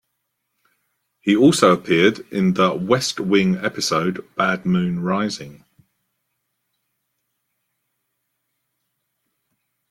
He 1.19 1.35
also 1.35 1.71
appeared 1.71 2.21
in 2.33 2.55
"The 2.55 2.73
West 2.73 3.19
Wing" 3.19 3.57
episode 3.57 4.25
"Bad 4.35 4.65
Moon 4.65 4.99
Rising". 5.03 5.63